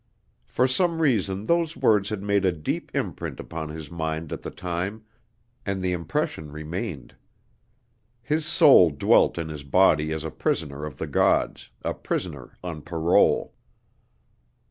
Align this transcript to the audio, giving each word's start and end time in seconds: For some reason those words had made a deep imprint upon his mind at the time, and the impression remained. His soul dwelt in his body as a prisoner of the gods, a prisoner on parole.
For 0.47 0.67
some 0.67 0.99
reason 0.99 1.43
those 1.45 1.77
words 1.77 2.09
had 2.09 2.23
made 2.23 2.43
a 2.43 2.51
deep 2.51 2.89
imprint 2.95 3.39
upon 3.39 3.69
his 3.69 3.91
mind 3.91 4.33
at 4.33 4.41
the 4.41 4.49
time, 4.49 5.03
and 5.63 5.79
the 5.79 5.91
impression 5.93 6.51
remained. 6.51 7.15
His 8.23 8.43
soul 8.43 8.89
dwelt 8.89 9.37
in 9.37 9.49
his 9.49 9.61
body 9.63 10.11
as 10.11 10.23
a 10.23 10.31
prisoner 10.31 10.85
of 10.85 10.97
the 10.97 11.05
gods, 11.05 11.69
a 11.83 11.93
prisoner 11.93 12.49
on 12.63 12.81
parole. 12.81 13.53